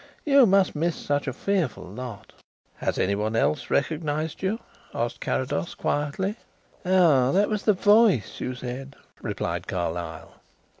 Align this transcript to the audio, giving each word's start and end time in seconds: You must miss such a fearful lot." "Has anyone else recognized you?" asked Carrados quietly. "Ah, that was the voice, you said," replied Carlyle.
You 0.25 0.47
must 0.47 0.75
miss 0.75 0.95
such 0.95 1.27
a 1.27 1.31
fearful 1.31 1.83
lot." 1.83 2.33
"Has 2.77 2.97
anyone 2.97 3.35
else 3.35 3.69
recognized 3.69 4.41
you?" 4.41 4.57
asked 4.95 5.21
Carrados 5.21 5.75
quietly. 5.75 6.37
"Ah, 6.83 7.31
that 7.33 7.49
was 7.49 7.65
the 7.65 7.73
voice, 7.73 8.39
you 8.41 8.55
said," 8.55 8.95
replied 9.21 9.67
Carlyle. 9.67 10.37